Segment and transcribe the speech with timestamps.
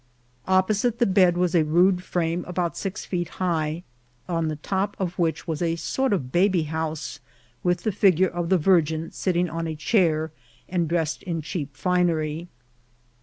[0.47, 3.83] Opposite the bed was a rude frame about six feet high,
[4.27, 7.19] on the top of which was a sort of babyhouse,
[7.61, 10.31] with the figure of the Virgin sitting on a chair,
[10.67, 12.47] and dressed in cheap finery.